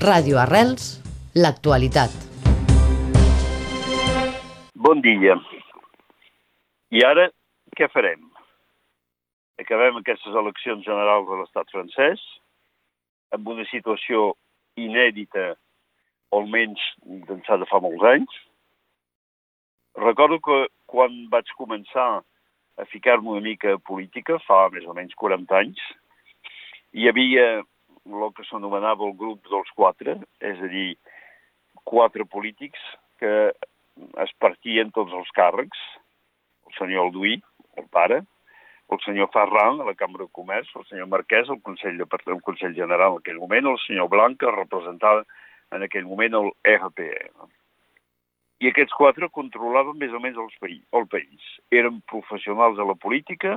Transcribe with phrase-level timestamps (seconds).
[0.00, 0.84] Ràdio Arrels,
[1.36, 2.08] l'actualitat.
[4.72, 5.34] Bon dia.
[6.88, 7.26] I ara
[7.76, 8.22] què farem?
[9.60, 12.22] Acabem aquestes eleccions generals de l'estat francès
[13.36, 14.30] amb una situació
[14.80, 15.50] inèdita,
[16.32, 16.80] almenys
[17.28, 18.38] d'ençà de fa molts anys.
[20.00, 22.22] Recordo que quan vaig començar
[22.80, 25.84] a ficar-me una mica política, fa més o menys 40 anys,
[26.96, 27.60] hi havia
[28.14, 30.88] el que s'anomenava el grup dels quatre, és a dir,
[31.84, 32.80] quatre polítics
[33.20, 33.52] que
[34.24, 35.80] es partien tots els càrrecs,
[36.68, 37.38] el senyor Alduí,
[37.78, 38.22] el pare,
[38.90, 42.42] el senyor Ferran, a la Cambra de Comerç, el senyor Marquès, el Consell, de, el
[42.42, 45.24] Consell General en aquell moment, el senyor Blanc, que representava
[45.70, 47.30] en aquell moment el RPE.
[48.60, 50.82] I aquests quatre controlaven més o menys el país.
[50.92, 51.52] El país.
[51.72, 53.56] Eren professionals de la política,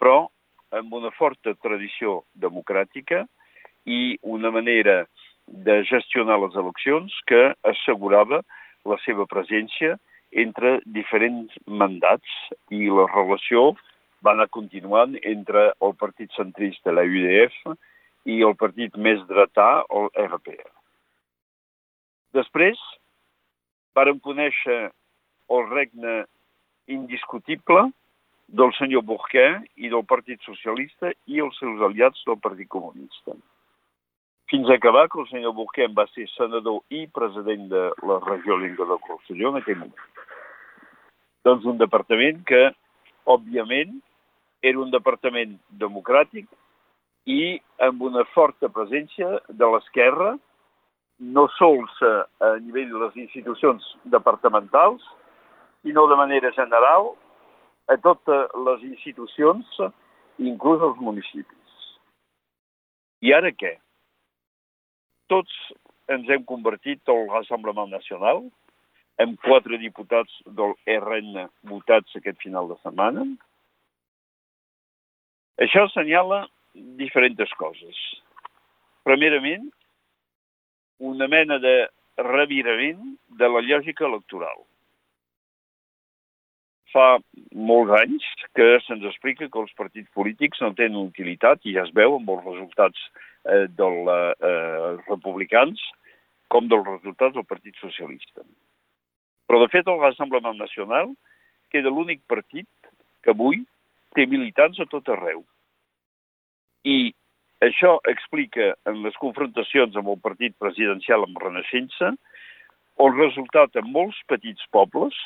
[0.00, 0.26] però
[0.74, 3.24] amb una forta tradició democràtica,
[3.84, 5.04] i una manera
[5.46, 8.40] de gestionar les eleccions que assegurava
[8.88, 9.96] la seva presència
[10.44, 12.38] entre diferents mandats
[12.72, 13.72] i la relació
[14.24, 17.76] va anar continuant entre el partit centrista, la UDF,
[18.24, 20.70] i el partit més dretà, el RPR.
[22.34, 22.80] Després
[23.94, 24.78] vàrem conèixer
[25.54, 26.22] el regne
[26.88, 27.90] indiscutible
[28.48, 33.36] del senyor Bourquet i del Partit Socialista i els seus aliats del Partit Comunista
[34.50, 38.58] fins a acabar que el senyor Burquem va ser senador i president de la regió
[38.60, 40.10] Linga del Rosselló en aquell moment.
[41.44, 42.62] Doncs un departament que,
[43.24, 43.98] òbviament,
[44.64, 46.48] era un departament democràtic
[47.28, 50.34] i amb una forta presència de l'esquerra,
[51.20, 55.04] no sols a nivell de les institucions departamentals,
[55.84, 57.12] sinó de manera general
[57.92, 59.78] a totes les institucions,
[60.40, 61.80] inclús els municipis.
[63.24, 63.76] I ara què?
[65.34, 65.54] Tots
[66.14, 68.44] ens hem convertit al Rassemblement Nacional,
[69.22, 73.24] amb quatre diputats del RN votats aquest final de setmana.
[75.64, 76.44] Això assenyala
[76.98, 77.98] diferents coses.
[79.06, 79.68] Primerament,
[80.98, 81.74] una mena de
[82.18, 83.02] revirament
[83.38, 84.64] de la lògica electoral.
[86.94, 87.18] Fa
[87.54, 91.94] molts anys que se'ns explica que els partits polítics no tenen utilitat i ja es
[91.94, 93.08] veu amb els resultats
[93.44, 95.80] eh, dels eh, republicans
[96.52, 98.44] com dels resultats del Partit Socialista.
[99.48, 100.00] Però, de fet, el
[100.58, 101.12] Nacional
[101.72, 102.68] queda l'únic partit
[103.24, 103.64] que avui
[104.14, 105.42] té militants a tot arreu.
[106.84, 107.12] I
[107.64, 112.12] això explica en les confrontacions amb el partit presidencial amb Renaixença
[113.04, 115.16] el resultat en molts petits pobles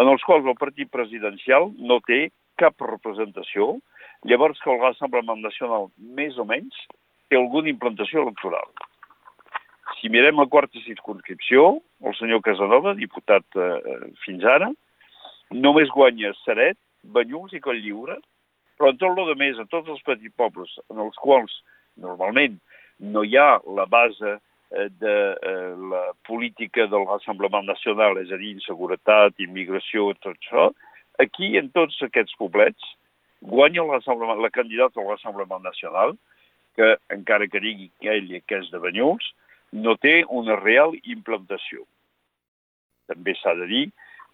[0.00, 2.30] en els quals el partit presidencial no té
[2.60, 3.74] cap representació,
[4.28, 4.80] llavors que el
[5.42, 6.76] Nacional, més o menys,
[7.32, 8.68] té alguna implantació electoral.
[9.98, 14.68] Si mirem la quarta circunscripció, el senyor Casanova, diputat eh, fins ara,
[15.52, 16.78] només guanya Seret,
[17.14, 18.18] Banyuls i Coll-lliure,
[18.76, 21.54] però en tot el més, a tots els petits pobles en els quals
[22.02, 22.58] normalment
[23.14, 28.40] no hi ha la base eh, de eh, la política del Rassemblement Nacional, és a
[28.40, 30.68] dir, inseguretat, immigració, tot això,
[31.22, 32.92] aquí, en tots aquests poblets,
[33.42, 36.16] guanya la candidata al Rassemblement Nacional,
[36.76, 39.24] que, encara que digui que ell que és de Banyuls,
[39.72, 41.84] no té una real implantació.
[43.08, 43.84] També s'ha de dir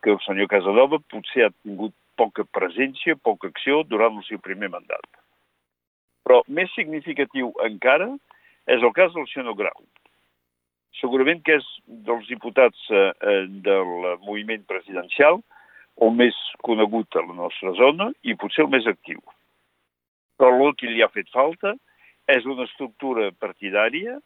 [0.02, 4.70] que el senyor Casanova potser ha tingut poca presència, poca acció durant el seu primer
[4.74, 5.06] mandat.
[6.26, 8.10] Però més significatiu encara
[8.68, 9.86] és el cas del senyor Grau.
[10.98, 13.92] Segurament que és dels diputats eh, eh del
[14.26, 15.38] moviment presidencial
[16.02, 19.20] el més conegut a la nostra zona i potser el més actiu.
[20.38, 21.74] Però el que li ha fet falta
[22.28, 24.18] és una estructura partidària,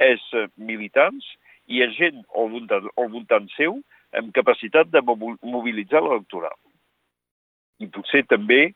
[0.00, 1.26] és eh, militants
[1.70, 3.78] i és gent al voltant, al voltant seu
[4.16, 6.56] amb capacitat de mobilitzar l'electoral.
[7.80, 8.72] I potser també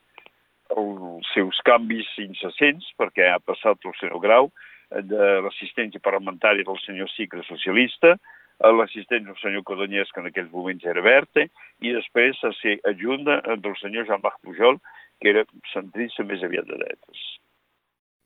[0.75, 6.81] els seus canvis incessents, perquè ha passat el senyor Grau eh, de l'assistència parlamentària del
[6.85, 8.15] senyor Cicre socialista
[8.63, 11.49] a l'assistència del senyor Codonyès, que en aquells moments era Verte,
[11.83, 14.79] i després a ser adjunta del senyor Jean-Marc Pujol,
[15.21, 15.43] que era
[15.73, 17.25] centrista més aviat de dretes.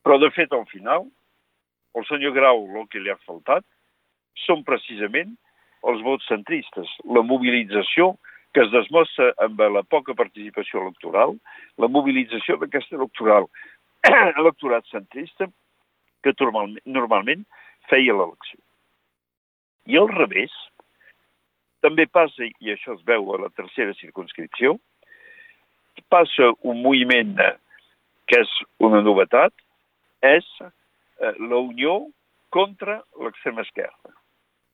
[0.06, 1.06] Però, de fet, al final,
[1.98, 3.64] el senyor Grau, el que li ha faltat,
[4.46, 5.34] són precisament
[5.88, 8.12] els vots centristes, la mobilització
[8.54, 11.36] que es desmostra amb la poca participació electoral,
[11.78, 13.48] la mobilització d'aquest electoral,
[14.42, 15.48] electorat centrista
[16.24, 17.44] que normalment, normalment
[17.90, 18.58] feia l'elecció.
[19.88, 20.54] I al revés,
[21.84, 24.76] també passa, i això es veu a la tercera circunscripció,
[26.10, 27.36] passa un moviment
[28.28, 28.50] que és
[28.84, 29.54] una novetat,
[30.24, 32.08] és eh, la unió
[32.54, 34.14] contra l'extrema esquerra.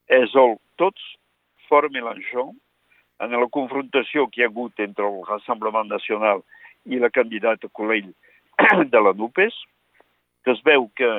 [0.08, 1.02] És el tots
[1.68, 2.52] fora Mélenchon,
[3.22, 6.42] en la confrontació que hi ha hagut entre el Rassemblement Nacional
[6.84, 8.10] i la candidata Colell
[8.94, 9.54] de la NUPES,
[10.44, 11.10] que es veu que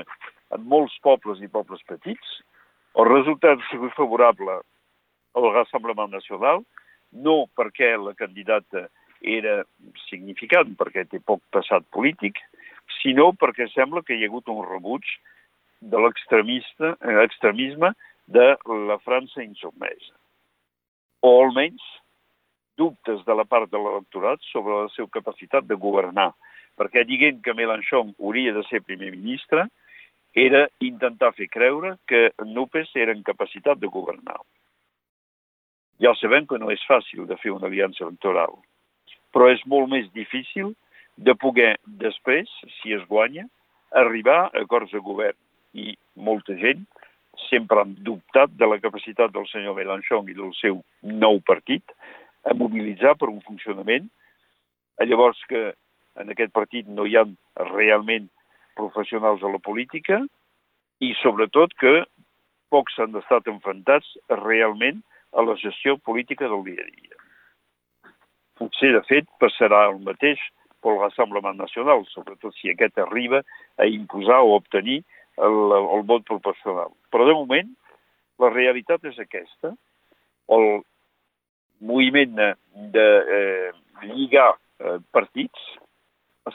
[0.56, 2.36] en molts pobles i pobles petits
[2.96, 4.60] el resultat ha sigut favorable
[5.36, 6.62] al Rassemblement Nacional,
[7.12, 8.86] no perquè la candidata
[9.22, 9.64] era
[10.06, 12.40] significant, perquè té poc passat polític,
[13.02, 15.06] sinó perquè sembla que hi ha hagut un rebuig
[15.82, 17.94] de l'extremisme
[18.26, 18.48] de
[18.90, 20.16] la França insubmesa.
[21.22, 21.84] O almenys
[22.78, 26.32] dubtes de la part de l'electorat sobre la seva capacitat de governar,
[26.76, 29.68] perquè dient que Mélenchon hauria de ser primer ministre
[30.36, 34.42] era intentar fer creure que Nupes era en capacitat de governar.
[36.04, 38.58] Ja sabem que no és fàcil de fer una aliança electoral,
[39.32, 40.74] però és molt més difícil
[41.18, 43.46] de poder després, si es guanya,
[43.96, 45.38] arribar a acords de govern.
[45.76, 46.86] I molta gent
[47.50, 51.84] sempre han dubtat de la capacitat del senyor Mélenchon i del seu nou partit
[52.46, 54.08] a mobilitzar per un funcionament.
[55.04, 55.74] Llavors que
[56.22, 57.26] en aquest partit no hi ha
[57.72, 58.30] realment
[58.80, 60.22] professionals a la política
[61.04, 62.06] i sobretot que
[62.72, 64.08] pocs han estat enfrontats
[64.42, 65.02] realment
[65.36, 67.20] a la gestió política del dia a dia.
[68.56, 70.40] Potser, de fet, passarà el mateix
[70.86, 73.42] pel Rassemblement Nacional, sobretot si aquest arriba
[73.82, 75.02] a imposar o obtenir
[75.42, 76.94] el, el vot proporcional.
[77.10, 77.72] Però, de moment,
[78.44, 79.74] la realitat és aquesta.
[80.54, 80.68] El
[81.82, 82.38] moviment
[82.94, 83.08] de,
[83.40, 83.72] eh,
[84.06, 85.66] lligar eh, partits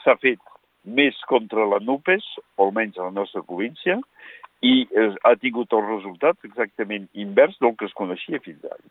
[0.05, 0.41] s'ha fet
[0.87, 2.25] més contra la NUPES,
[2.56, 3.99] o almenys a la nostra província,
[4.65, 8.85] i eh, ha tingut el resultat exactament invers del que es coneixia fins ara.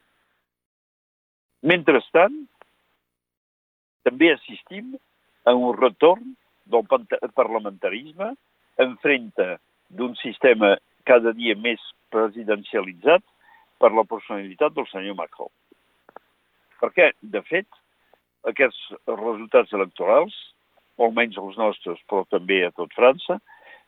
[1.69, 2.35] Mentrestant,
[4.07, 4.95] també assistim
[5.49, 6.35] a un retorn
[6.69, 6.85] del
[7.33, 8.33] parlamentarisme
[8.77, 9.57] enfrenta
[9.89, 10.75] d'un sistema
[11.09, 11.81] cada dia més
[12.13, 13.23] presidencialitzat
[13.81, 15.49] per la personalitat del senyor Macron.
[16.79, 17.67] Perquè, de fet,
[18.47, 18.77] aquests
[19.09, 20.35] resultats electorals
[20.99, 23.39] almenys els nostres, però també a tot França,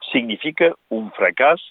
[0.09, 1.61] significa un fracàs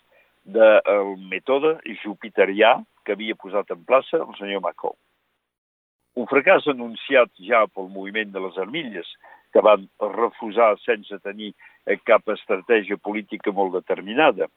[0.44, 4.96] del mètode jupiterià que havia posat en plaça el senyor Macron.
[6.20, 9.08] Un fracàs anunciat ja pel moviment de les armilles,
[9.52, 9.86] que van
[10.16, 11.52] refusar sense tenir
[12.06, 14.48] cap estratègia política molt determinada.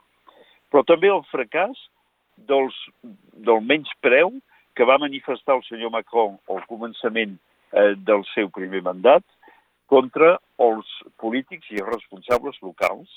[0.69, 1.77] Però també el fracàs
[2.49, 2.75] dels,
[3.45, 4.33] del menys preu
[4.73, 7.37] que va manifestar el senyor Macron al començament
[7.73, 9.25] eh, del seu primer mandat,
[9.93, 10.89] contra els
[11.21, 13.09] polítics i responsables locals,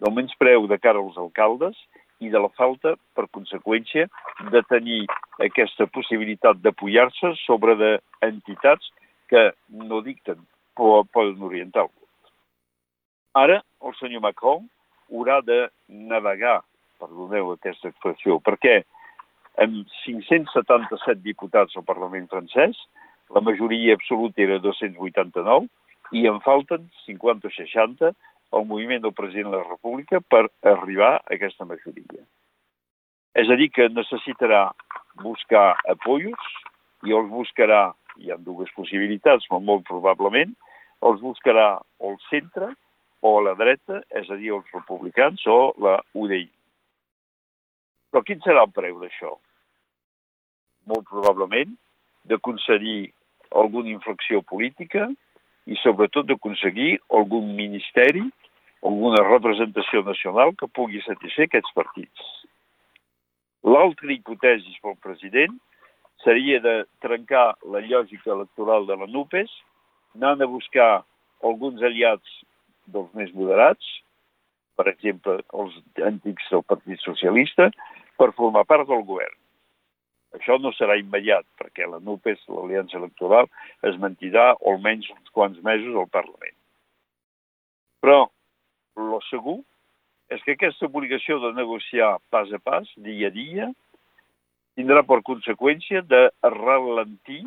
[0.00, 1.76] del menyspreu de cara als alcaldes
[2.24, 4.06] i de la falta, per conseqüència,
[4.54, 5.02] de tenir
[5.44, 8.90] aquesta possibilitat d'apoyar-se sobre d'entitats
[9.28, 10.40] que no dicten,
[10.78, 12.32] el vot.
[13.34, 14.68] Ara, el senyor Macron
[15.10, 16.62] haurà de navegar,
[16.98, 18.82] perdoneu aquesta expressió, perquè
[19.62, 22.78] amb 577 diputats al Parlament francès,
[23.34, 25.68] la majoria absoluta era 289,
[26.12, 28.12] i en falten 50 o 60
[28.54, 32.22] al moviment del president de la República per arribar a aquesta majoria.
[33.34, 34.68] És a dir, que necessitarà
[35.22, 36.50] buscar apoyos
[37.04, 37.88] i els buscarà,
[38.22, 40.54] hi ha dues possibilitats, molt probablement,
[41.04, 41.68] els buscarà
[42.04, 42.70] al centre
[43.24, 46.46] o a la dreta, és a dir, els republicans o la UDI.
[48.12, 49.34] Però quin serà el preu d'això?
[50.90, 51.72] Molt probablement
[52.28, 53.12] de concedir
[53.54, 55.08] alguna inflexió política,
[55.64, 58.24] i sobretot d'aconseguir algun ministeri,
[58.84, 62.24] alguna representació nacional que pugui satisfer aquests partits.
[63.64, 65.56] L'altra hipòtesi pel president
[66.24, 69.52] seria de trencar la lògica electoral de la NUPES,
[70.14, 71.04] anant a buscar
[71.44, 72.40] alguns aliats
[72.86, 73.86] dels més moderats,
[74.78, 77.70] per exemple, els antics del Partit Socialista,
[78.18, 79.36] per formar part del govern.
[80.34, 83.46] Això no serà immediat, perquè la NUPES, l'Aliança Electoral,
[83.86, 86.56] es mentirà almenys uns quants mesos al Parlament.
[88.02, 88.26] Però
[88.98, 89.60] el segur
[90.34, 93.70] és que aquesta obligació de negociar pas a pas, dia a dia,
[94.74, 97.44] tindrà per conseqüència de ralentir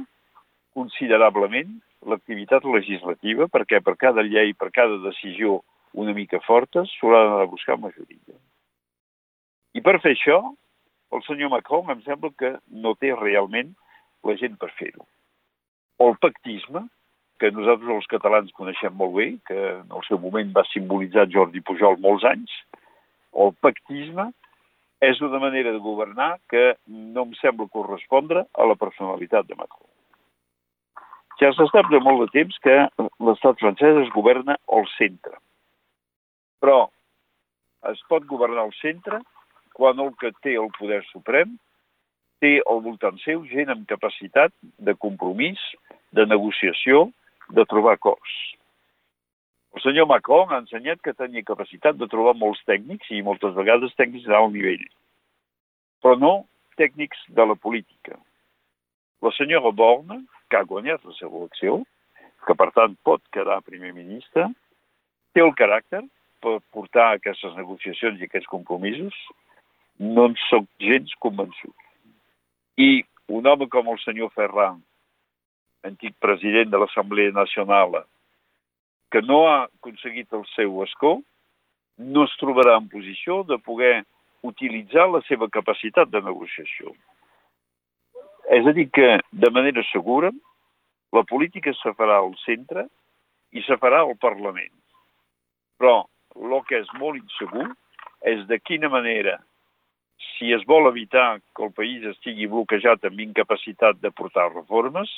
[0.77, 5.61] considerablement l'activitat legislativa, perquè per cada llei, per cada decisió
[5.97, 8.37] una mica forta, s'haurà d'anar a buscar majoria.
[9.73, 10.39] I per fer això,
[11.13, 13.73] el senyor Macron em sembla que no té realment
[14.27, 15.05] la gent per fer-ho.
[15.97, 16.85] O el pactisme,
[17.41, 21.61] que nosaltres els catalans coneixem molt bé, que en el seu moment va simbolitzar Jordi
[21.61, 22.53] Pujol molts anys,
[23.31, 24.31] o el pactisme
[25.05, 29.89] és una manera de governar que no em sembla correspondre a la personalitat de Macron.
[31.37, 32.75] Ja s'ha estat de molt de temps que
[33.27, 35.37] l'estat francès es governa al centre.
[36.63, 36.87] Però
[37.91, 39.21] es pot governar al centre
[39.77, 41.53] quan el que té el poder suprem
[42.41, 44.53] té al voltant seu gent amb capacitat
[44.89, 45.61] de compromís,
[46.13, 47.07] de negociació,
[47.53, 48.33] de trobar acords.
[49.77, 53.93] El senyor Macron ha ensenyat que tenia capacitat de trobar molts tècnics i moltes vegades
[53.99, 54.85] tècnics d'alt nivell,
[56.01, 56.31] però no
[56.81, 58.17] tècnics de la política.
[59.21, 61.81] La senyora Borne, que ha guanyat la seva elecció,
[62.47, 64.47] que per tant pot quedar primer ministre,
[65.35, 66.03] té el caràcter
[66.43, 69.15] per portar aquestes negociacions i aquests compromisos,
[69.99, 71.75] no en soc gens convençut.
[72.77, 74.79] I un home com el senyor Ferran,
[75.87, 78.03] antic president de l'Assemblea Nacional,
[79.11, 81.17] que no ha aconseguit el seu escó,
[81.97, 84.03] no es trobarà en posició de poder
[84.45, 86.93] utilitzar la seva capacitat de negociació.
[88.47, 90.31] És a dir, que de manera segura
[91.15, 92.87] la política se farà al centre
[93.51, 94.73] i se farà al Parlament.
[95.79, 97.67] Però el que és molt insegur
[98.27, 99.37] és de quina manera,
[100.35, 105.11] si es vol evitar que el país estigui bloquejat amb incapacitat de portar reformes,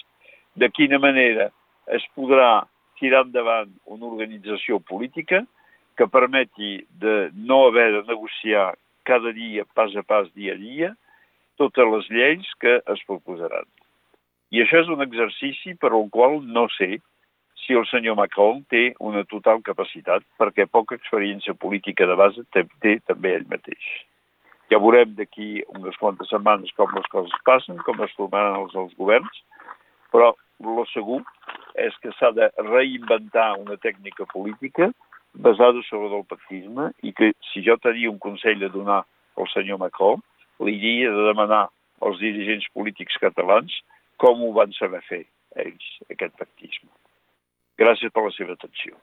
[0.56, 1.50] de quina manera
[1.96, 2.66] es podrà
[3.00, 5.46] tirar endavant una organització política
[5.98, 10.90] que permeti de no haver de negociar cada dia, pas a pas, dia a dia,
[11.62, 13.68] totes les lleis que es proposaran.
[14.50, 16.98] I això és un exercici per al qual no sé
[17.62, 22.64] si el senyor Macron té una total capacitat, perquè poca experiència política de base té,
[22.82, 23.90] té també ell mateix.
[24.74, 28.96] Ja veurem d'aquí unes quantes setmanes com les coses passen, com es formaran els, els
[28.98, 29.44] governs,
[30.14, 30.32] però
[30.66, 31.22] el segur
[31.78, 34.90] és que s'ha de reinventar una tècnica política
[35.34, 39.04] basada sobre el pactisme i que si jo tenia un consell a donar
[39.38, 40.24] al senyor Macron,
[40.68, 41.68] diria de demanar
[42.02, 43.74] als dirigents polítics catalans
[44.20, 45.24] com ho van saber fer
[45.56, 46.90] ells, aquest pactisme.
[47.80, 48.98] Gràcies per la seva atenció.